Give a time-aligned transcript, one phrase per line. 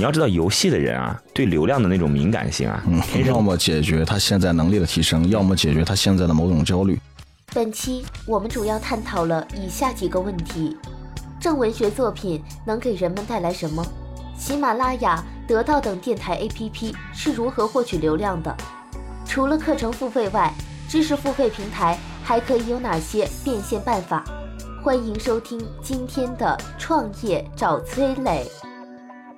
[0.00, 6.98] 你要知道，游戏的人啊，对流量的那种敏感性啊，嗯，要么解决他现在能力的提升，要么解决他现在的某种焦虑。
[7.52, 10.74] 本期我们主要探讨了以下几个问题：
[11.38, 13.84] 正文学作品能给人们带来什么？
[14.38, 18.56] 喜马拉雅、得到等电台 APP 是如何获取流量的？
[19.26, 20.50] 除了课程付费外，
[20.88, 24.24] 知识付费平台还可以有哪些变现办法？
[24.82, 28.50] 欢迎收听今天的创业找崔磊。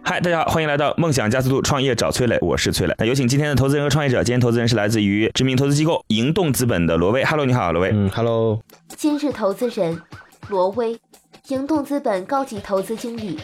[0.05, 2.95] 嗨，大家好，欢迎来到梦想加速度创业找崔磊，我是崔磊。
[2.99, 4.23] 那有请今天的投资人和创业者。
[4.25, 7.25] 今天投资人是来自于知名投资机构盈动资本的罗威。
[7.25, 7.91] Hello，你好，罗威。
[7.93, 8.61] 嗯，Hello。
[8.97, 10.03] 今日投资人
[10.49, 10.99] 罗威，
[11.49, 13.39] 盈动资本高级投资经理，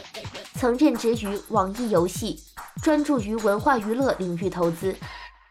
[0.54, 2.36] 曾任职于网易游戏，
[2.82, 4.94] 专注于文化娱乐领域投资。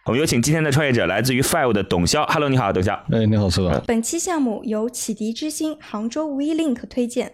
[0.05, 2.25] 我们有请今天的创业者，来自于 Five 的董潇。
[2.31, 2.93] Hello，你好，董潇。
[3.11, 3.81] 哎，你好，崔哥。
[3.87, 7.33] 本期项目由启迪之星杭州 WeLink 推荐。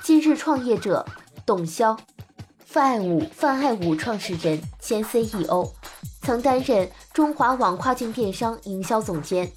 [0.00, 1.04] 今日创业者
[1.44, 1.98] 董潇。
[2.72, 5.66] 范爱武，范爱武创始人兼 CEO，
[6.22, 9.50] 曾担任中华网跨境电商营销总监。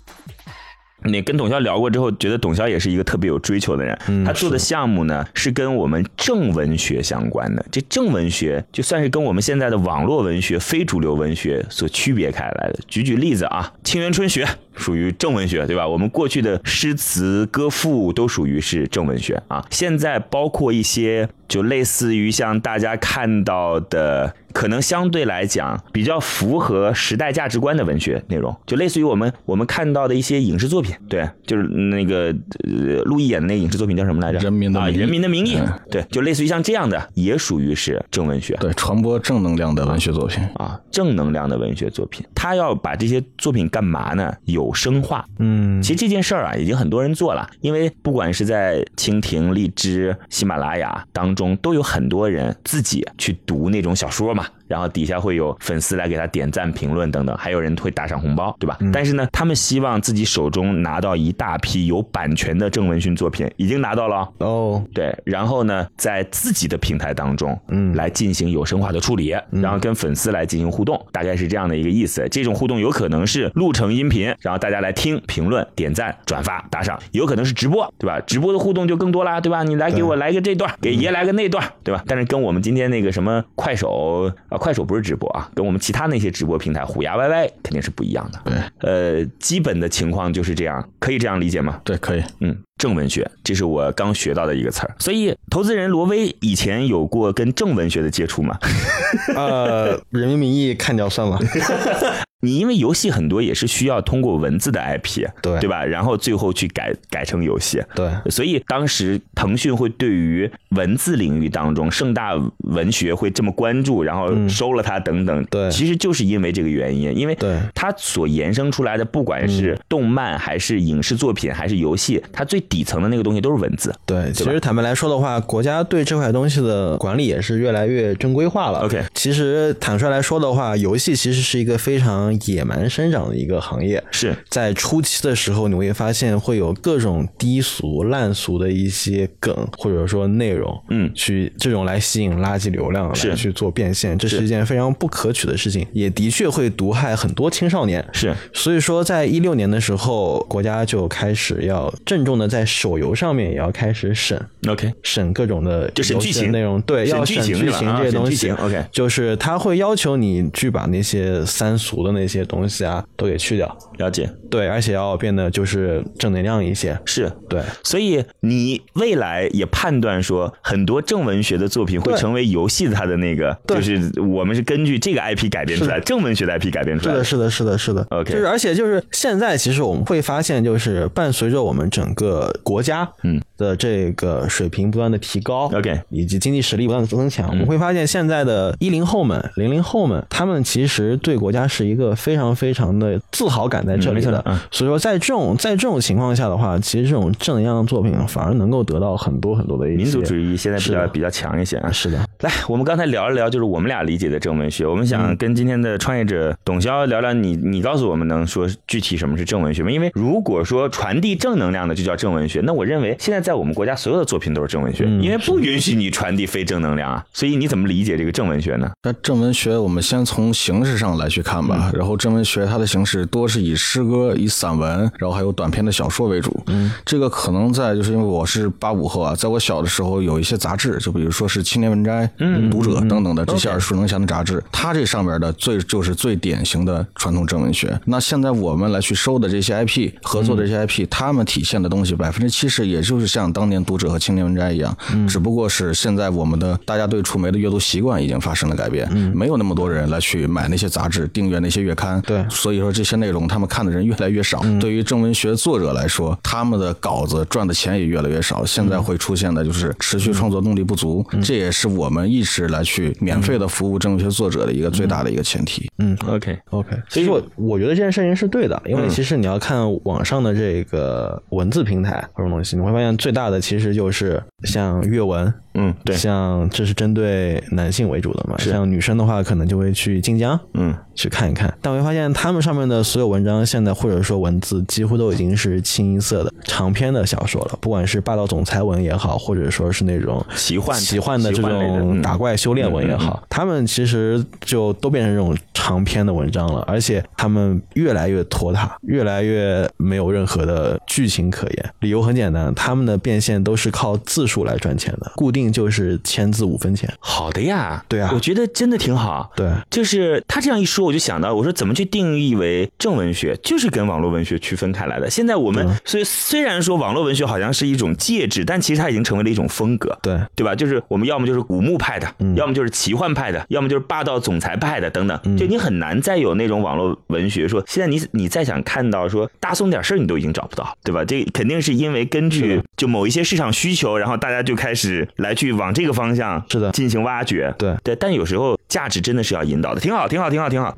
[1.06, 3.98] 你跟董潇聊过之后，觉得董潇也是一个特别有追求的人。
[4.26, 7.66] 他做的项目呢，是跟我们正文学相关的。
[7.72, 12.80] 这正文学就算是跟我们现在的网络文学、非主流文学所区别开来的。
[12.88, 14.48] 举举例子啊，沁园春学。
[14.76, 15.88] 属于正文学，对吧？
[15.88, 19.64] 我们过去的诗词歌赋都属于是正文学啊。
[19.70, 34.40] 现在包括一些，就类似于像大家看到的，可能相对来讲比较符合时代价值观的文学内容，就类似于我们我们看到的一些影视作品，对，就是那个呃，陆毅演的那个影视作品叫什么来着？
[34.40, 35.60] 人民的啊，人民的名义，
[35.92, 40.44] 对，就类似于像这样的，也属于是正文学，对，传播正能量的文学作品。
[40.56, 44.34] 啊，正能量的文学作品，他要把这些作品干嘛呢？
[44.46, 54.43] 有有声化，嗯，其实这件事儿啊，已经很多人做了，因为不管是在蜻蜓、荔枝、喜马拉雅当中，都有很多人自己去读那种小说嘛。
[54.44, 54.63] дома.
[54.68, 58.78] 然后底下会有粉丝来给他点赞、评论等等，还有人会打赏红包，对吧？
[58.92, 64.84] 但是呢，他们希望自己手中拿到一大批有版权的郑文勋作品，已经拿到了哦。
[64.94, 72.28] 对，然后呢，在自己的平台当中，嗯，来进行有声化的处理，然后跟粉丝来进行互动，大概是这样的一个意思。
[72.30, 78.20] 这种互动有可能是录成音频，然后大家来听、评论、点赞、转发、打赏；有可能是直播，对吧？
[78.22, 79.64] 直播的互动就更多啦，对吧？
[79.64, 82.04] 你来给我来个这段，给爷来个那段，对吧？
[82.08, 84.58] 但是跟我们今天那个什么快手啊。
[84.58, 88.42] 快手不是直播啊，跟我们其他那些直播平台虎牙 YY 肯定是不一样的。
[88.46, 88.54] 对，
[88.90, 91.80] 呃，基本的情况就是这样，可以这样理解吗？
[91.84, 92.24] 对，可以。
[92.40, 94.96] 嗯，正文学，这是我刚学到的一个词儿。
[95.00, 98.58] 所以，投资人罗威以前有过跟正文学的接触吗？
[99.36, 101.38] 呃，人民名义看掉算吗？
[102.44, 105.86] 你因为游戏很多也是需要通过文字的 IP，对对吧？
[105.86, 108.12] 然后最后去改改成游戏，对。
[108.30, 117.38] 所以当时腾讯会对于文字领域当中盛大文学会这么关注，然后收了它等等，对，其实就是因为这个原因，因为
[117.74, 123.96] 它所延伸出来的不管是动漫还是影视作品还是游戏，它最底层的那个东西都是文字。
[124.06, 128.80] 对，其实坦白来说的话，国家对这块东西的管理也是越来越正规化了。
[128.80, 132.33] OK，其实坦率来说的话，游戏其实是一个非常。
[132.46, 134.36] 野蛮生长的一个行业，是。
[134.50, 148.04] 在初期的时候，你会发现会有各种低俗、烂俗的一些梗，或者说内容，嗯，去这种来吸引垃圾流量来去做变现，这是一件非常不可取的事情，也的确会毒害很多青少年。
[148.12, 156.52] 是，所以说，在一六年的时候，国家就开始要郑重的在手游上面也要开始审，OK，审各种的就审剧情。
[156.52, 162.23] 内容，对，要审剧情这些东西，OK，就是他会要求你去把那些三俗的那。
[162.24, 163.78] 那些东西啊，都给去掉。
[163.98, 166.98] 了解，对，而且要变得就是正能量一些。
[167.06, 167.30] 是。
[167.50, 177.16] 对，所以你未来也判断说，很多正文学的作品会成为游戏它的那个，就是我们是根据这个 IP 改编出来，正文学的 IP 改编出来。
[177.16, 178.08] 是的，是的，是的，是的。
[178.10, 194.44] OK，就是而且就是现在，其实我们会发现，就是伴随着我们整个国家，嗯，的这个水平不断的提高，OK，以及经济实力不断的增强，我们会发现现在的一零后们、零零后们，他们其实对国家是一个非常非常的自豪感在这里的。
[194.72, 201.92] 所以说，在这种在这种情况下的话，其实这种正能量的作品反而能够得到很多很多的民族主义现在比较比较强一些啊。
[201.92, 204.86] 是的，来，我们刚才聊一聊，就是我们俩理解的正文学。
[204.86, 209.92] 我们想跟今天的创业者董潇聊聊，你你告诉我们能说具体什么是正文学吗？
[209.92, 217.24] 因为如果说传递正能量的就叫正文学，那我认为现在在我们国家所有的作品都是正文学，因为不允许你传递非正能量啊。
[217.34, 218.92] 所以你怎么理解这个正文学呢？
[219.04, 221.92] 那正文学，我们先从形式上来去看吧。
[221.96, 226.64] 然后正文学它的形式多是以诗歌、以散文，然后还有短篇的小说为主。
[226.68, 232.30] 嗯，这个可能在就是因为我是八五后啊，在我小的时候有一些杂志，就比如说是《青年文摘》、
[232.70, 238.00] 《读者》等等的这些耳熟能详的杂志，它这上面的最就是最典型的传统正文学。
[238.06, 244.96] 那现在我们来去收的这些 IP 合作的这些 IP，他们体现的东西百分之七十也就是像当年《读者》和《青年文摘》一样，
[245.28, 252.20] 只不过是现在我们的大家对触媒的阅读习惯已经发生了改变，没有那么多人来去买那些杂志、订阅那些月刊。
[252.22, 254.62] 对，所以说这些内容他们看的人越来越少。
[254.80, 258.66] 对于正文学作者来说，他们的稿子赚的钱也越来越少。
[258.66, 265.90] 现在会出现的就是持续创作动力不足，这也是我们一直来去免费的服务正文学作者的一个最大的一个前提。
[265.98, 266.96] 嗯，OK OK。
[267.10, 275.54] 所以我我觉得这件事情是对的，因为其实你要看网上的这个文字平台或者东西，你会发现最大的其实就是像阅文。
[275.76, 281.73] 嗯，对，像这是针对男性为主的嘛，像女生的话，可能就会去晋江，嗯，去看一看。
[281.82, 301.94] 但我会发现他们上面的所有文章，现在或者说文字，几乎都已经是清一色的长篇的小说了，不管是霸道总裁文也好，或者说是那种奇幻奇幻的这种打怪修炼文也好，他们其实就都变成这种长篇的文章了，而且他们越来越拖沓，越来越没有任何的剧情可言。
[302.00, 305.74] 理由很简单，他们的变现都是靠字数来赚钱的，固定。
[305.74, 309.50] 就是签字五分钱，好的呀，对啊，我觉得真的挺好。
[309.56, 315.30] 对，就是他这样一说，我就想到，我说怎么去定义为正文学，就是跟网络文学区分开来的。
[315.30, 320.76] 现在我们所以虽然说网络文学好像是一种介质，但其实它已经成为了一种风格，对对吧？
[320.76, 325.58] 就是我们要么就是古墓派的，要么就是奇幻派的，要么就是霸道总裁派的等等。
[325.58, 331.24] 就你很难再有那种网络文学说，现在你你再想看到说大宋点事儿，你都已经找不到，对吧？
[331.26, 335.54] 这肯定是因为根据就某一些市场需求，然后大家就开始来。
[335.54, 340.98] 去往这个方向是的进行挖掘，对对，但有时候价值真的是要引导的，挺好，挺好，挺好，挺好。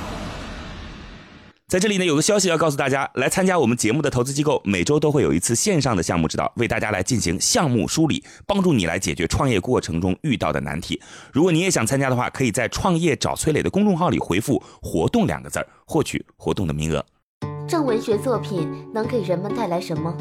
[1.71, 11.01] 在这里呢，有个消息要告诉大家：来参加我们节目的投资机构，每周都会有一次线上的项目指导，为大家来进行项目梳理，帮助你来解决创业过程中遇到的难题。
[11.31, 17.05] 如果你也想参加的话，可以在“创业找崔磊”的公众号里回复“活动”两个字儿，获取活动的名额。
[17.69, 20.13] 正文学作品能给人们带来什么？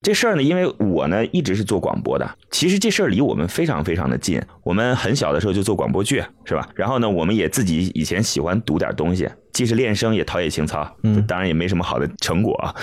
[0.00, 4.40] 这事儿呢，因为我呢一直是做广播的，其实这事儿离我们非常非常的近。
[4.62, 6.66] 我们很小的时候就做广播剧，是吧？
[6.74, 9.28] 然后呢，我们也自己以前喜欢读点东西。
[9.54, 12.74] 既是练声也陶冶情操，嗯，当然也没什么好的成果。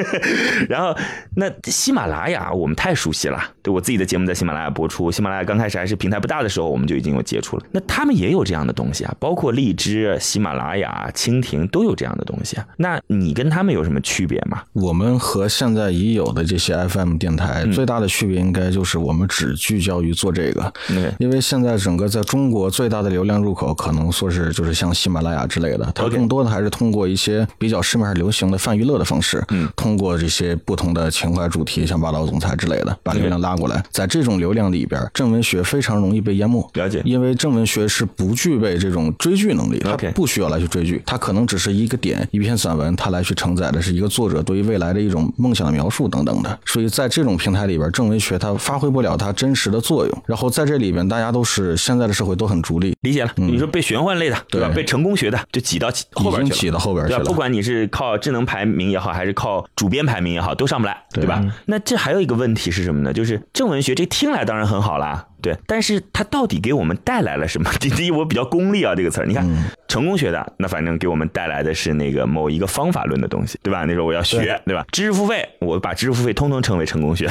[0.70, 0.96] 然后
[1.34, 5.10] 那喜马拉雅我们太熟悉了，对我自己的节目在喜马拉雅播出。
[5.10, 7.64] 喜马拉雅刚开始还是平台不大的时候，我们就已经有接触了。
[7.72, 12.64] 那他们也有这样的东西啊，包括荔枝、喜马拉雅、蜻蜓都有这样的东西啊。
[12.76, 14.62] 那你跟他们有什么区别吗？
[14.72, 20.72] 我们和现在已有的这些 FM 电台最大的区别，应该就是我们只聚焦于做这个。
[20.86, 26.19] 对，因为现在整个在中国最大的流量入口，可能说是就是像喜马拉雅之类的，它。
[26.20, 33.82] 更多的还是通过一些比较市面上流行的泛娱乐的方式，嗯，通过这些不同的情怀主题，像霸道总裁之类的，把流量拉过来。
[33.90, 36.70] 在这种流量里边，正文学非常容易被淹没。
[36.74, 46.58] 了解，因为正文学是不具备这种追剧能力，它不需要来去追剧，它可能只是一个点，一篇散文，它来去承载的是一个作者对于未来的一种梦想的描述等等的。
[46.66, 50.22] 所以在这种平台里边，正文学它发挥不了它真实的作用。
[50.26, 53.32] 然后在这里边，大家都是现在的社会都很逐利，理解了。
[53.36, 54.70] 你说被玄幻类的，对吧？
[54.74, 56.78] 被成功学的，就挤到后边挤到。
[56.78, 57.24] 后边去了？
[57.24, 61.44] 不管你是靠智能排名也好，还是靠主编排名也好，都上不来，对吧？
[61.66, 63.12] 那这还有一个问题是什么呢？
[63.12, 67.70] 就是正文学这听来当然很好啦，对，但是它到底给我们带来了什么？
[67.78, 69.46] 第一，我比较功利啊，这个词儿，你看
[69.88, 73.84] 成功学的，那反正给我们带来的是那个某一个方法论的东西，对吧？
[73.84, 74.84] 那时候我要学，对吧？
[74.90, 77.28] 知识付费，我把知识付费通通称为成功学，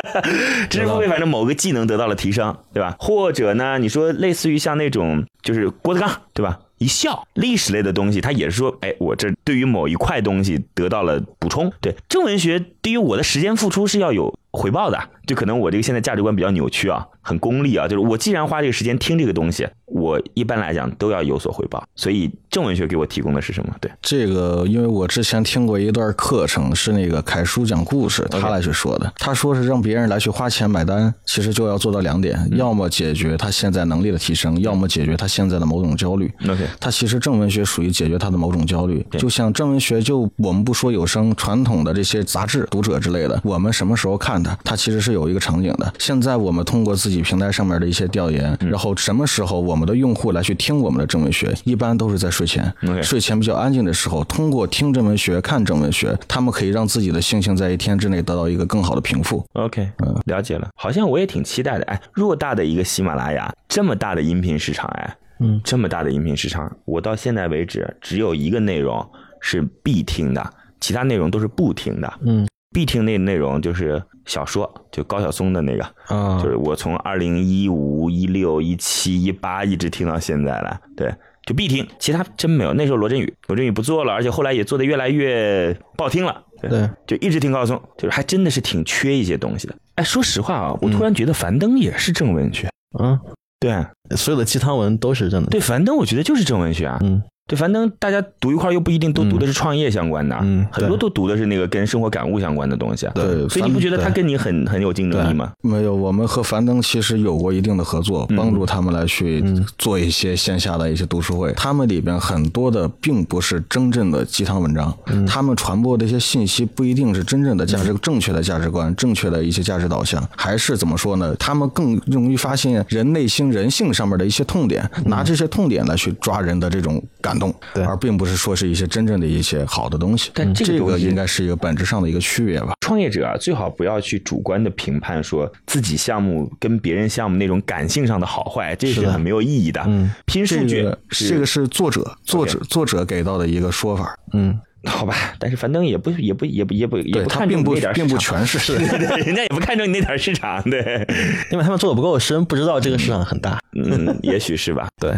[0.68, 2.96] 知识付费，反正某个技能得到了提升，对吧？
[2.98, 6.58] 或者呢，你说类似于像那种就是郭德纲，对吧？
[6.80, 11.70] 一笑，历史类的东西，他也是说，哎，我这对于某一块东西得到了补充。
[11.80, 14.98] 对正文学，对于我的时间付出是要有回报的。
[15.26, 21.84] 就可能我这个现在价值观比较扭曲啊，很功利啊，就是我既然花这个时间听这个东西，我一般来讲都要有所回报。
[21.94, 23.72] 所以正文学给我提供的是什么？
[23.80, 29.12] 对，这个，因为我之前听过一段课程，是那个凯叔讲故事，他来去说的。
[29.18, 36.28] 他说是让别人来去花钱买单，其实就要做到两点：要么解决他现在能力的提升，要么解决他现在的某种焦虑。
[36.48, 45.92] OK 他其实正文学属于解决他的某种焦虑，就像正文学，就我们不说有声传统的这些杂志、读者之类的，我们什么时候看它，它其实是有一个场景的。
[45.98, 59.44] 现在我们通过自己平台上面的一些调研，然后什么时候我们的用户来去听我们的正文学，一般都是在睡前睡前比较安静的时候，通过听正文学、看正文学，他们可以让自己的心情在一天之内得到一个更好的平复。
[59.52, 59.88] OK，
[60.26, 60.68] 了解了。
[60.76, 61.84] 好像我也挺期待的。
[61.84, 69.06] 哎，偌大的一个喜马拉雅，这么大的音频市场，哎，嗯，这么大的音频市场，我到现在为止只有一个内容
[69.40, 72.12] 是必听的，其他内容都是不听的。
[72.24, 80.80] 嗯，必听那内容就是小说，就高晓松的那个，啊就是我从二零一五、一六、一七、一八一直听到现在了。
[80.96, 81.12] 对。
[81.46, 82.74] 就必听，其他真没有。
[82.74, 86.44] 那时候罗振宇，罗振宇不做了，而且后来也做的越来越不好听了。
[86.60, 89.74] 对，就一直听高晓松，就是还真的是挺缺一些东西的。
[89.94, 92.68] 哎，说实话啊，我突然觉得樊登也是正文学。
[93.00, 93.18] 嗯，
[93.58, 93.74] 对
[94.16, 95.48] 所有的鸡汤文都是正的。
[95.48, 96.98] 对，樊登我觉得就是正文学啊。
[97.02, 97.20] 嗯，
[97.50, 103.12] 对，樊登大家读一块儿又不一定都读的是创业相关的，嗯很多都读的是那个跟生活感悟相关的东西啊。
[103.12, 105.50] 对所以你不觉得他跟你很很有竞争力吗？
[105.62, 109.42] 没有，我们和樊登其实有过一定的合作，嗯帮助他们来去
[109.76, 111.52] 做一些线下的一些读书会。
[111.54, 121.34] 他们里边很多的并不是真正的鸡汤文章，嗯他们传播的一些信息不一定是真正的价值、正确的价值观、正确的一些价值导向，还是怎么说呢？
[121.36, 130.30] 他们更容易发现人内心、人性上面的一些痛点，拿这些痛点来去抓人的这种感动，对而并不是说是一些真正的一些好的东西。
[130.34, 132.74] 但这个应该是一个本质上的一个区别吧。
[132.82, 139.82] 创业者啊，最好不要去主观的评判说自己项目跟别人项目那种感性上的好坏，这是很没有意义的。
[139.86, 148.74] 嗯，拼数据这个是作者作者作者给到的一个说法，嗯， 好吧，但是樊登也不也不也不也不也不看并不并不你那点儿市场全是
[149.24, 151.06] 人家也不看重你那点市场，对，
[151.52, 153.60] 因为他们做的不够深，不知道这个市场很大。
[153.76, 154.88] 嗯，也许是吧。
[155.00, 155.14] 对，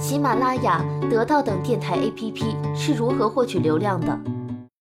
[0.00, 4.18] 喜马拉雅、得到等电台 APP 是如何获取流量的？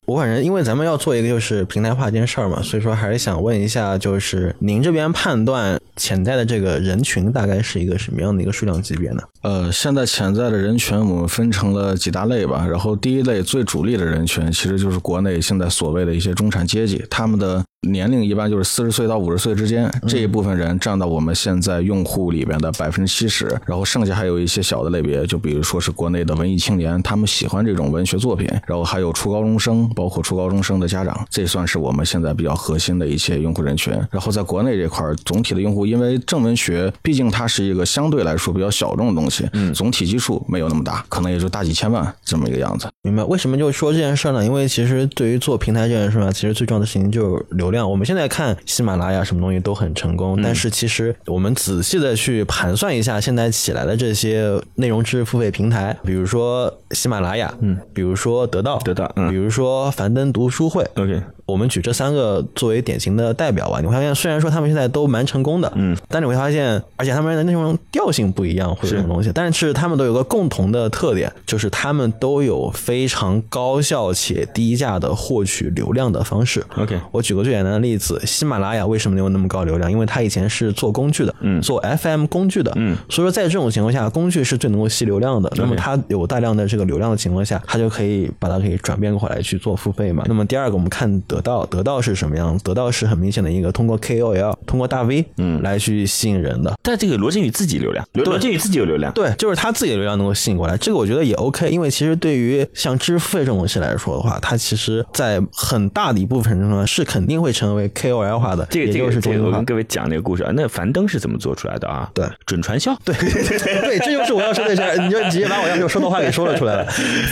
[0.08, 9.22] 我反正因为咱们要做一个就是平台化这件事儿嘛，所以说还是想问一下，就是您这边判断潜在的这个人群大概是一个什么样的一个数量级别呢？
[9.42, 12.68] 呃，现在潜在的人群我们分成了几大类吧。
[12.70, 23.46] 然后第一类最主力的人群，其实就是国内现在所谓的一些中产阶级，他们的年龄一般就是四十岁到五十岁之间，这一部分人占到我们现在用户里边的百分之七十。
[23.66, 33.94] 然后剩下还有一些小的类别，就比如说是国内的文艺青年，他们喜欢这种文学作品，然后还有初高中生，包括初高中生的家长，这算是我们现在比较核心的一些用户人群。
[34.12, 42.88] 然后在国内这块儿，总体的用户，因为正文学毕竟它是一个相对来说比较小众的东西，嗯，总体基数没有那么大，可能也就大几千万这么一个样子。
[43.04, 43.24] 明白？
[43.24, 44.44] 为什么就说这件事呢？
[44.44, 47.90] 因为其实对于做平台这件事儿呢，其实最重要的事情就是流量。
[47.90, 76.64] 我们现在看喜马拉雅什么东西都很成功，但是其实我们仔细的去盘算一下，现在起来的这些内容知识付费平台，比如说喜马拉雅，嗯，比如说得到，得到嗯比如说樊登读书会 OK 我们举这三个作为典型的代表吧，你会发现，虽然说他们现在都蛮成功的，嗯，但你会发现，而且他们的那种调性不一样，或者这种东西，但是他们都有个共同的特点，就是他们都有非常高效且低价的获取流量的方式。
[76.78, 79.92] OK 我举个最简单的例子，喜马拉雅为什么能有那么高流量？
[79.92, 85.52] 因为它以前是做工具的，嗯做 FM 工具的，嗯，所以说在这种情况下，工具是最能够吸流量的。
[85.56, 90.24] 那么它有大量的这个流量的情况下，它就可以把它可以转变过来去做付费嘛。
[90.28, 92.58] 那么第二个，我们看得到，得到是什么样？
[92.64, 96.74] 得到是很明显的一个通过 KOL、通过大 V，嗯来去吸引人的。
[96.84, 101.70] 但这个罗振宇自己流量，罗罗振宇自己有流量，对，就是他自己的流量能够吸引过来，这个我觉得也 OK。
[101.70, 109.66] 因为其实对于像知识付费这种东西来说的话，它其实在很大的一部分人中是肯定会成为 KOL 化的，这个这也就是这个我跟。
[109.70, 112.10] 各位讲这个故事啊，那樊登是怎么做出来的啊？
[112.14, 116.86] 对，准传销，对 对，这就是我要说的事儿，你就直接把我要说的话给说了出来了。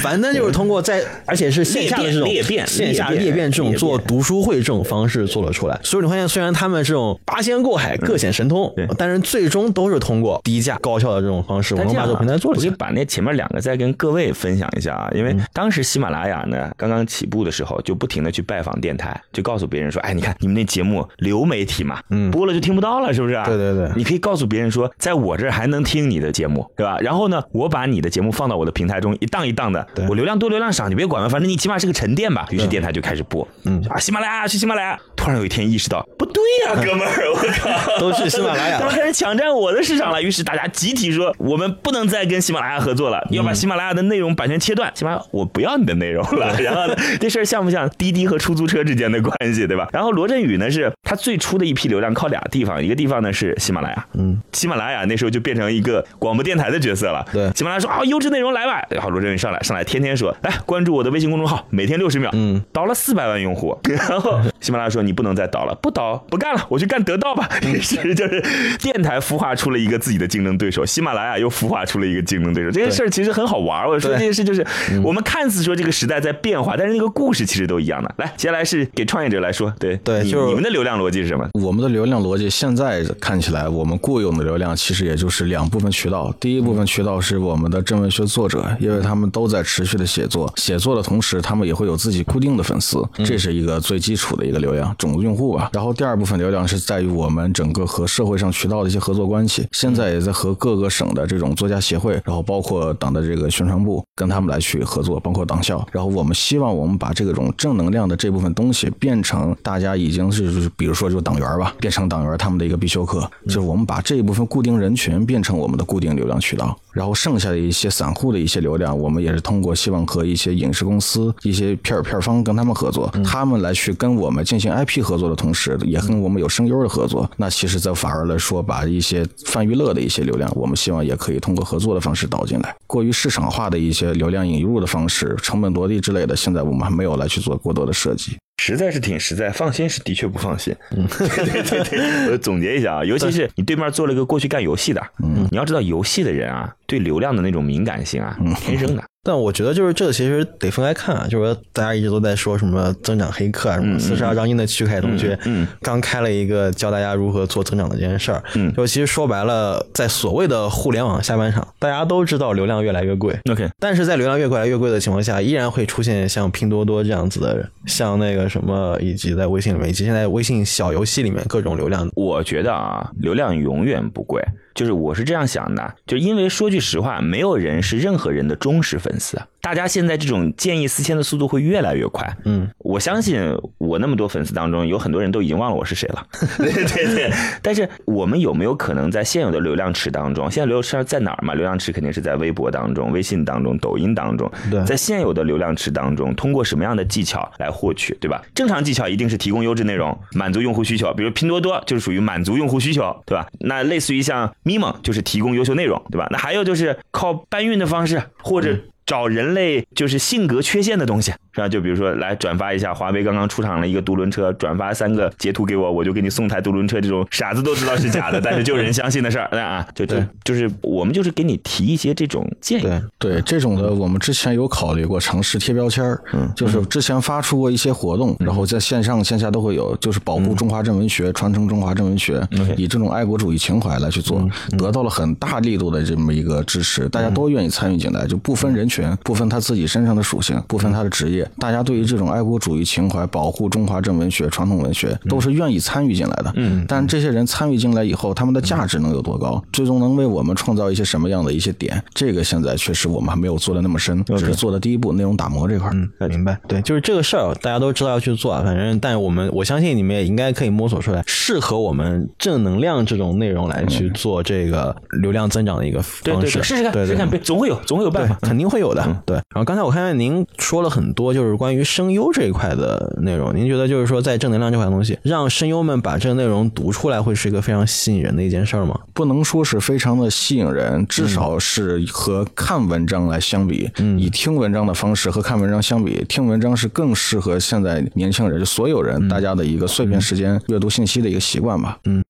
[0.03, 5.80] 樊登就是通过在， 而且是线下的这种裂变线下裂变这种裂读书会这种方式做了出来。
[5.84, 12.72] 所以你发现，虽然他们这种八仙过海、各显神通对，但是最终都是通过低价高效的这种方式，我但这样啊能把这个平台做了起来。
[12.72, 23.34] 我把那前面两个再跟各位分享一下啊，因为当时喜马拉雅呢刚刚起步的时候，就不停的去拜访电台，就告诉别人说，哎，你看你们那节目流媒体嘛，嗯播了就听不到了，是不是？
[23.46, 26.98] 对对对你可以告诉别人说，在我这儿还能听你的节目，对吧？
[27.00, 32.48] 然后呢，我把你的节目放到我的平台中，一档一档的，我流量多流量少你别管了，反正你起码是个沉淀吧。
[32.51, 35.00] 于是电台就开始播，嗯啊，喜马拉雅去喜马拉雅。
[35.15, 40.22] 突然有一天意识到，不对呀、哥们儿，我靠， 都去喜马拉雅他们开始抢占我的市场了。
[40.22, 44.91] 于是大家集体说，我们不能再跟喜马拉雅合作了，要把喜马拉雅的内容版权切断。
[44.96, 46.55] 喜马拉雅，我不要你的内容了。
[46.62, 49.89] 然后呢，这事儿像不像滴滴和出租车之间的关系，对吧？
[49.91, 57.25] 然后罗振宇呢，是他最初的一批流量靠俩地方，一个地方呢是喜马拉雅，嗯，喜马拉雅那时候就变成一个广播电台的角色了。
[57.34, 63.66] 对喜马拉雅说啊，优质内容来吧，然后罗振宇上来上来天天说，来关注我的微信公众号，每天六十秒，嗯，导了四百万用户。
[63.83, 67.50] 然后喜马拉雅说你不能再倒了，不倒不干了，我去干得到吧。
[67.63, 68.43] 于 是就是
[68.79, 72.71] 电台孵化出了一个自己的竞争对手，喜马拉雅又孵化出了一个竞争对手。
[72.71, 73.88] 这件事儿其实很好玩。
[73.88, 74.65] 我说这件事就是
[75.03, 78.13] 我们看似说这个时代在变化，但是那个故事其实都一样的。
[78.17, 81.47] 来，接下来是给创业者来说，对你对就是你们的流量逻辑是什么？
[81.53, 86.33] 我们的流量逻辑现在看起来，我们固有的流量其实也就是两部分渠道。
[86.39, 95.69] 第一部分渠道是我们的真文学作者，因为他们都在持续的写作，写作的同时，他们也会有自己固定的粉丝，这是一个最基础的一个流量，种子用户吧。
[95.73, 105.85] 然后第二部分流量是在于我们整个和社会上渠道的一些合作关系，现在也在和各个省的这种作家协会，然后包括党的这个宣传部，跟他们来去合作，包括党校。
[105.91, 127.30] 然后我们希望我们把这种正能量的这部分东西变成大家已经是比如说就党员吧，变成党员他们的一个必修课，就是我们把这一部分固定人群变成我们的固定流量渠道，然后剩下的一些散户的一些流量，我们也是通过希望和一些影视公司、一些片儿片儿方跟他们合作，他们来去跟我们进行 IP 合作的同时，也跟我们有声优的合作。
[127.38, 132.75] 那其实，在反而来说，把一些泛娱乐的一些流量，我们希望也可以通过合作的方式导进来。
[132.88, 138.36] 过于市场化的一些流量引入的方式，成本落地之类的，现在我们还没有来去做过多的设计。
[138.57, 140.75] 实在是挺实在，放心是的确不放心。
[140.91, 149.03] 嗯， 对对对，我总结一下啊，尤其是你对面做了一个过去干游戏的，嗯，你要知道游戏的人啊，对流量的那种敏感性啊，天生的。
[149.27, 174.41] 但我觉得就是这个其实得分开看啊，就是说大家一直都在说什么增长黑客啊，什么四十二章经的曲凯同学，嗯刚开了一个教大家如何做增长的这件事儿，嗯就其实说白了，在所谓的互联网下半场，大家都知道流量越来越贵，OK，但是在流量越来越贵的情况下，依然会出现像拼多多这样子的人，像那个什么，以及在微信里面，以及现在微信小游戏里面各种流量，我觉得啊，流量永远不贵。
[174.77, 179.16] 就是我是这样想的，就因为说句实话，没有人是任何人的忠实粉丝。
[179.62, 182.38] 大家现在这种见异思迁的速度会越来越快。
[182.45, 183.41] 嗯，我相信
[183.77, 186.25] 我那么多粉丝当中，有很多人都已经忘了我是谁了。
[186.57, 187.29] 对对对。
[187.61, 191.53] 但是我们有没有可能在现有的流量池当中，现在流量池在哪儿嘛？
[191.53, 194.50] 流量池肯定是在微博当中、微信当中、抖音当中。
[194.72, 198.42] 对在现有的流量池当中，通过什么样的技巧来获取，对吧？
[198.55, 201.13] 正常技巧一定是提供优质内容，满足用户需求。
[201.13, 203.46] 比如拼多多就是属于满足用户需求，对吧？
[203.59, 206.25] 那类似于像咪蒙就是提供优秀内容，对吧？
[206.31, 211.67] 那还有就是靠搬运的方式，或者找人类就是性格缺陷的东西，是吧？
[211.67, 217.01] 就比如说来转发一下华为刚刚出厂了一个独轮车，转发三个截图给我，我就给你送台独轮车。
[217.01, 222.83] 这种傻子都知道是假的， 但是就有人相信的事儿，那啊，就就就是我们就是给你提一些这种建议。
[222.83, 234.46] 对，对这种的，我们之前有考虑过尝试贴标签儿，嗯，就是之前发出过一些活动，然后在线上线下都会有，就是保护中华正文学，传承中华正文学，以这种爱国主义情怀来去做，
[234.77, 246.53] 得到了很大力度的这么一个支持，大家都愿意参与进来，就不分人群，不分他自己身上的属性，不分他的职业，大家对于这种爱国主义情怀、保护中华正文学、传统文学，都是愿意参与进来的。
[246.55, 249.64] 嗯，但这些人参与进来以后，他们的价值能有多高？
[249.74, 252.01] 最终能为我们创造一些什么样的一些点？
[252.14, 255.94] 这个现在确实我们还没有做的那么深，只是做的第一步，内容打磨这块儿。
[255.94, 256.57] 嗯，明白。
[256.68, 266.24] 对，就是这个事儿，大家都知道要去做，反正，但我们我相信你们也应该可以摸索出来适合我们正能量这种内容来去做这个流量增长的一个方式。
[266.24, 268.38] 对对对，试试看，试试看，总会有，总会有办法，。
[268.42, 269.23] 肯定会有的。
[269.25, 273.55] 对，然后刚才我看见您说了很多，就是关于声优这一块的内容。
[273.55, 279.00] 您觉得就是说，在正能量这块东西，让声优们把这个内容读出来，会是一个非常吸引人的一件事儿吗？
[279.13, 292.00] 不能说是非常的吸引人，至少是和看文章来相比，嗯以听文章的方式和看文章相比，听文章是更适合现在年轻人，就所有人大家的一个碎片时间阅读信息的一个习惯吧。
[292.05, 292.23] 嗯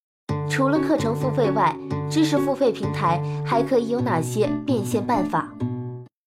[0.49, 1.75] 除了课程付费外，
[2.09, 5.49] 知识付费平台还可以有哪些变现办法？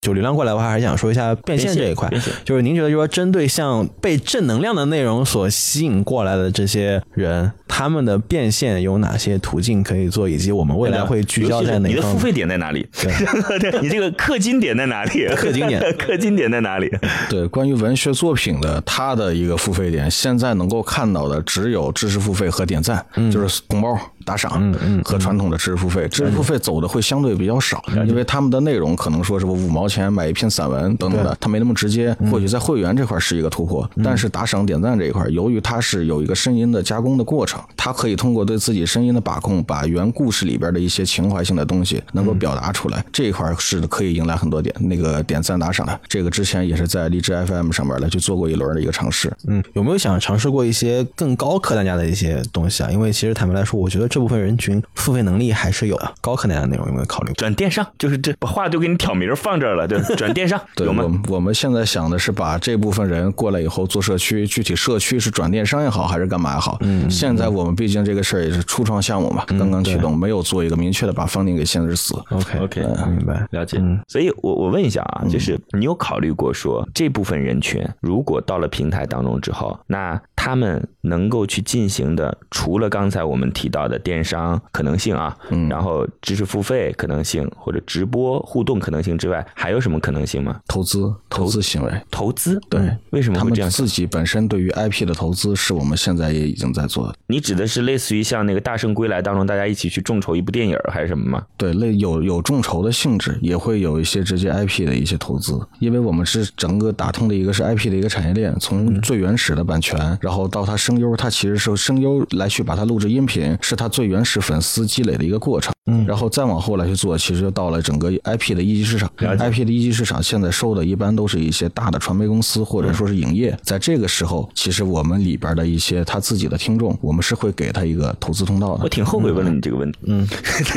[0.01, 2.11] 就流量过来的话，还是想说一下变现这一块，
[2.43, 11.89] 就是您觉得，就说针对像被正能量的内容所吸引过来的这些人，他们的变现有哪些途径可以做，以及我们未来会聚焦在哪？
[11.91, 12.89] 你的付费点在哪里？
[12.99, 13.13] 对，
[13.83, 15.27] 你这个氪金点在哪里？
[15.37, 16.91] 氪金点 氪金点在哪里？
[17.29, 23.99] 对，关于文学作品的它的一个付费点，现在能够看到的只有知识付费和点赞，就是红包。
[24.31, 24.73] 打赏
[25.05, 32.17] 和传统的知识付费，知识付费走的会相对比较少，因为他们的内容可能说是我五毛钱买一篇散文等等的，它没那么直接。
[32.31, 46.01] 或许在会员这块是一个突破，但是打赏点赞这一块，由于它是有一个声音的加工的过程，它可以通过对自己声音的把控，把原故事里边的一些情怀性的东西能够表达出来，这一块是可以迎来很多点那个点赞打赏的。
[46.07, 49.33] 这个之前也是在荔枝 FM 上面来去做过一轮的一个尝试。
[49.49, 52.91] 嗯，有没有想尝试过一些更高客单价的一些东西啊？
[52.93, 56.13] 因为其实坦白来说，我觉得这部分人群付费能力还是有的。
[56.21, 57.33] 高客单价内容有没有考虑？
[57.33, 61.05] 转电商就是这把话都给你挑明放这儿了，对，转电商对有吗？
[61.29, 66.77] 我我们现在想的是把这部分人过来以后做社区，具体社区是转电商也好，还是干嘛也好。
[66.81, 72.15] 嗯，现在我们毕竟这个事儿也是初创项目嘛，刚刚启动，没有做一个明确的把方定给限制死。
[72.31, 72.81] OK OK，
[73.17, 73.47] 明白。
[73.51, 73.79] 了解。
[73.81, 90.61] 嗯所以我我问一下啊，就是你有考虑过说这部分人群如果到了平台当中之后，那他们能够去进行的，除了刚才我们提到的电商可能性啊，嗯，然后知识付费可能性或者直播互动可能性之外，还有什么可能性吗？
[90.67, 93.87] 投资投资行为，投资对，为什么他们会这样想？
[93.87, 97.15] 自己本身对于 IP 的投资，是我们现在也已经在做的。
[97.29, 101.45] 你指的是类似于像那个《大圣归来》当中大家一起去众筹一部电影还是什么吗？
[101.57, 128.89] 对，类有有众筹的性质，也会有一些直接 IP 的一些投资，因为我们是整个打通的一个是 IP 的一个产业链，从最原始的版权，然后到它声优，它其实是声优来去把它录制音频，是它最原始粉丝积累的一个过程，嗯，然后再往后来去做，其实就到了整个 IP 的一级市场，IP 的一级市场现在收的一般都是一些大的传媒公司或者说是影业，在这个时候，其实我们里边的一些他自己的听众，我们是会给他一个投资通道的我。
[128.89, 130.27] 挺后悔问了你这个问题，嗯，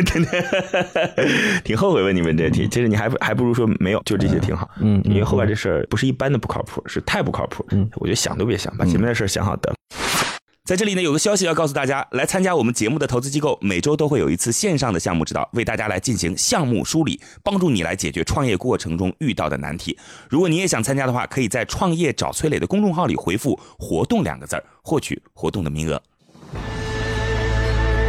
[0.06, 2.68] 真的，挺后悔问你问这题。
[2.70, 7.66] 其实你还不还不如说没有，就这些挺好，嗯，因为后边这事儿不是一般的不靠谱，是太不靠谱。
[7.72, 9.76] 嗯，我觉得想都别想，把前面的事儿想好得了。
[10.66, 19.98] 在这里呢，有个消息要告诉大家，来参加我们节目的投资机构，每周都会有一次线上的项目指导，为大家来进行项目梳理，帮助你来解决创业过程中遇到的难题。
[20.30, 26.02] 如果你也想参加的话，可以在“创业找崔磊”的公众号里回复“活动”两个字儿，获取活动的名额。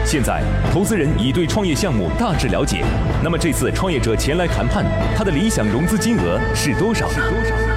[0.06, 0.40] 现在，
[0.72, 2.84] 投资人已对创业项目大致了解。
[3.20, 4.84] 那么这次创业者前来谈判，
[5.16, 7.10] 他的理想融资金额是多少？
[7.10, 7.73] 是多少？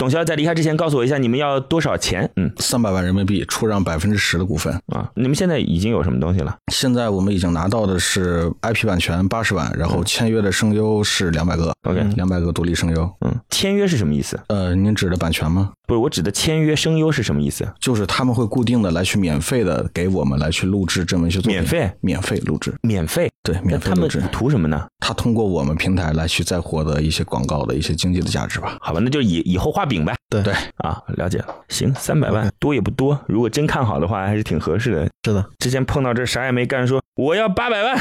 [0.00, 2.30] 董潇在离开之前告诉我一下，你们要多少钱？
[2.36, 6.56] 嗯三百万人民币出让百分之十的股份，啊，你们现在已经有什么东西了？
[6.72, 13.02] 现在我们已经拿到的是 IP 版权八十万，然后签约的声优是两百个 OK 两百个独立声优。
[13.26, 14.40] 嗯，签约是什么意思？
[14.46, 15.72] 呃，您指的版权吗？
[15.86, 17.70] 不是，我指的签约声优是什么意思？
[17.78, 23.28] 就是他们会固定的来去免费的给我们来去录制真文学作品，免费免费录制，免费？
[23.42, 24.22] 对，那他们免费录制。
[24.32, 24.86] 图什么呢？
[25.00, 28.78] 他通过我们平台来去再获得一些广告的一些经济的价值吧。
[28.80, 30.14] 好吧，那就以以后画饼呗。
[30.30, 31.46] 对对，啊，了解了。
[31.68, 35.08] 行，三百万多也不多，如果真看好的话，还是挺合适的。
[35.24, 37.98] 是的，之前碰到这啥也没干，说我要八百万，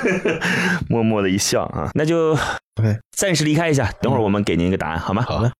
[0.88, 2.30] 默默的一笑啊，那就
[2.80, 5.22] OK 暂时离开一下，等会儿我们给您一个答案，好吗？
[5.28, 5.52] 好的。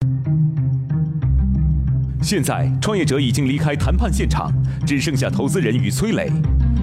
[2.22, 4.50] 现在，创业者已经离开谈判现场，
[4.86, 6.32] 只剩下投资人与崔磊。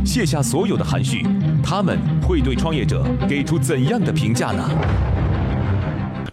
[0.05, 1.25] 卸下所有的含蓄，
[1.63, 4.63] 他们会对创业者给出怎样的评价呢？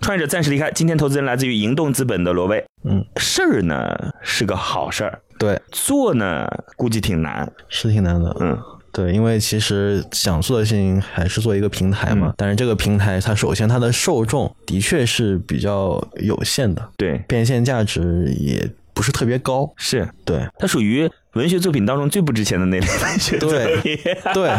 [0.05, 0.71] 创业者暂时离开。
[0.71, 2.63] 今天投资人来自于盈动资本的罗威。
[2.87, 3.89] 嗯，事儿呢
[4.21, 7.51] 是个好事儿，对，做呢估计挺难。
[7.71, 8.37] 是挺难的。
[8.39, 8.59] 嗯，
[8.93, 19.73] 对，因为其实想做的事情还是做一个平台嘛，但是这个平台它首先它的受众的确是比较有限的，对，变现价值也不是特别高。
[19.79, 23.99] 是对，它属于文学作品当中最不值钱的那类文学作品。
[24.33, 24.53] 对，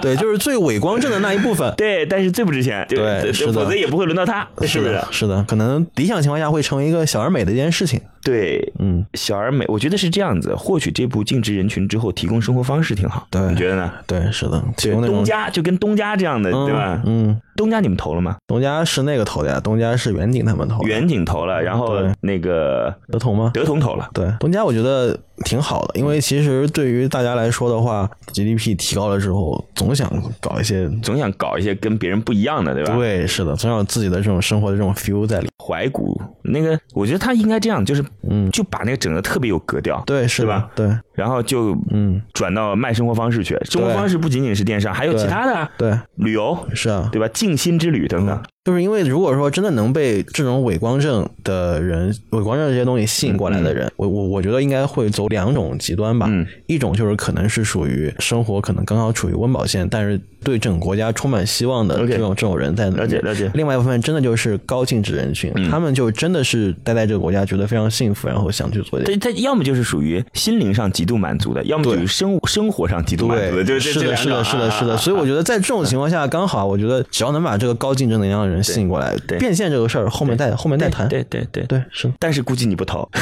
[0.00, 1.72] 对，就是最伪光正的那一部分。
[1.76, 8.00] 对，但是最不值钱，对是的否则也不会轮到他，是不是的？，是的，可能理想情况下会成为一个小而美的一件事情。
[8.24, 10.54] 对，嗯，小而美，我觉得是这样子。
[10.54, 13.26] 获取这部净值人群之后，提供生活方式挺好。
[13.30, 13.90] 对你觉得呢？
[14.06, 17.02] 对，是的，提，供东家就跟东家这样的，嗯对吧？
[17.04, 18.36] 嗯，东家你们投了吗？
[18.46, 23.50] 东家是那个投的呀，东家是远景他们投的，远景投了，然后那个德同吗？
[23.52, 24.08] 德同投了。
[24.14, 25.18] 对，东家我觉得
[25.52, 30.10] 挺好的，因为其实对于大家来说的话，GDP 提高了之后，总想
[30.40, 32.96] 搞一些，总想搞一些跟别人不一样的，对吧？
[32.96, 35.50] 对，是的，总想有自己的这种生活的这种 feel 在里。
[35.62, 40.70] 怀古那个，我觉得他应该这样，就是嗯就把那个整的特别有格调，对，是吧？
[40.74, 43.54] 对然后就嗯转到卖生活方式去。
[43.64, 47.28] 生活方式不仅仅是电商，还有其他的啊对，旅游，是啊，对吧？
[47.28, 48.42] 静心之旅等等。
[48.64, 56.26] 就是因为如果说真的能被这种伪光正的人、伪光正这些东西吸引过来的人，我我我觉得应该会走两种极端吧。
[56.30, 56.46] 嗯。
[56.68, 63.50] 一种就是可能是属于生活可能刚好处于温饱线，但是对整个国家充满希望的这种这种人在了解了解。
[63.54, 74.96] 另外一部分真的就是高净值人群，他们就真的是待在这个国家觉得非常幸福，然后想去做这他他要么就是属于心灵上极度满足的，要么就是生生活上极度满足的，对，就是是的，是的，是的，是的。
[74.96, 81.08] 所以我觉得在这种情况下，刚好，我觉得只要能把这个高净值能量的人吸引过来，对变现这个事儿后面再后面再谈。
[81.08, 83.08] 对对对对，是但是估计你不投。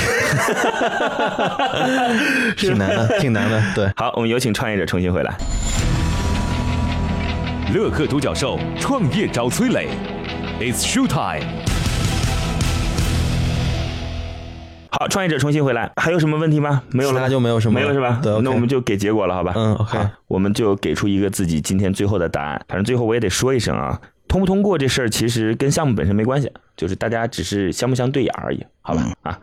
[2.57, 3.63] 挺难的，挺难的。
[3.75, 5.35] 对，好，我们有请创业者重新回来。
[7.73, 9.89] 乐客独角兽创业找崔磊
[10.61, 11.47] ，It's show time。
[14.93, 16.83] 好，创业者重新回来，还有什么问题吗？
[16.91, 18.21] 没有了那，就没有什么了没了是吧？
[18.43, 19.53] 那我们就给结果了，好吧？
[19.57, 22.61] 嗯，OK 好我们就给出一个自己今天最后的答案。
[22.69, 23.99] 反正最后我也得说一声啊，
[24.31, 29.13] 通不通过这事儿其实跟项目本身没关系，就是大家只是相不相对眼而已，好吧？
[29.23, 29.41] 啊，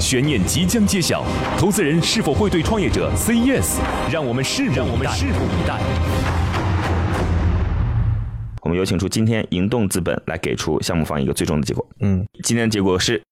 [0.00, 1.24] 悬念即将揭晓，
[1.56, 3.78] 投资人是否会对创业者 say yes？
[4.10, 5.78] 让我们拭目让我们拭目以待。
[8.62, 11.86] 我们有请出今天银动资本来给出项目方一个最终的结果。
[12.00, 13.22] 嗯，今天的结果是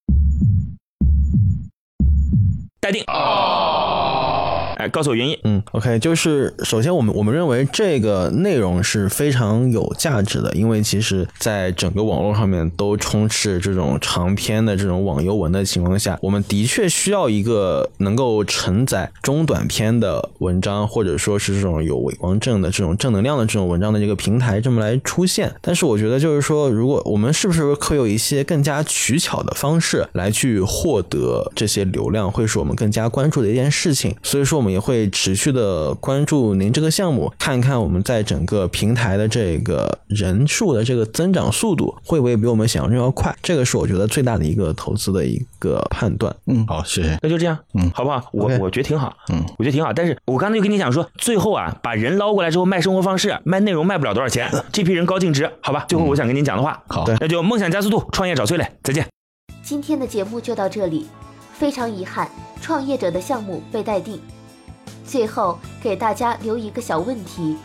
[2.81, 3.03] 待定。
[4.81, 5.38] 哎，告诉我原因。
[5.45, 25.55] 嗯，OK，就是首先我们我们认为这个内容是非常有价值的，因为其实在整个网络上面都充斥这种长篇的这种网游文的情况下，我们的确需要一个能够承载中短篇的文章，或者说是这种有伪光正的这种正能量的这种文章的这个平台这么来出现。
[25.61, 34.16] 但是我觉得就是说，如果我们是不是可有一些更加取巧的方式来去获得这些流量，会是我们更加关注的一件事情。
[34.23, 43.35] 所以说，我们也会持续的关注您这个项目，看一看我们在整个平台的这个人数的这个增长速度会不会比我们想象中要快。
[43.42, 46.35] 这个是我觉得最大的一个投资的一个判断。
[46.46, 47.18] 嗯，好，谢谢。
[47.22, 48.22] 那就这样，嗯好不好？
[48.33, 49.92] 我我觉得挺好，嗯，我觉得挺好。
[49.92, 55.85] 但是我刚才就跟你讲说，最后啊，把人捞过来之后卖生活方式，卖内容卖不了多少钱，这批人高净值，好吧？
[55.88, 59.06] 最后我想跟您讲的话，好那就梦想加速度，创业找崔磊，再见。
[59.62, 61.06] 今天的节目就到这里，
[61.52, 62.28] 非常遗憾，
[62.61, 64.20] 创业者的项目被待定。
[65.06, 67.56] 最后给大家留一个小问题：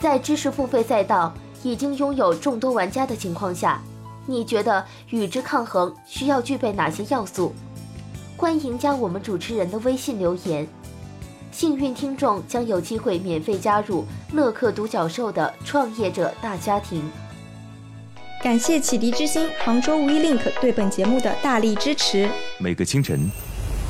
[0.00, 3.80] 在知识付费赛道已经拥有众多玩家的情况下，
[4.26, 7.54] 你觉得与之抗衡需要具备哪些要素？
[8.36, 10.66] 欢迎加我们主持人的微信留言，
[11.52, 17.02] 幸运听众将有机会免费加入乐客独角兽的创业者大家庭。
[18.42, 22.26] 感谢启迪之星、杭州无一 link 对本节目的大力支持。
[22.58, 23.30] 每个清晨，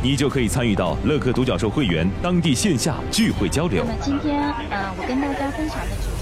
[0.00, 3.92] 你就可以参与到乐客独角兽会员当地线下聚会交流那。
[3.92, 6.17] 么今天，呃，我跟大家分享的主题